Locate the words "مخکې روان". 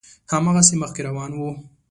0.81-1.31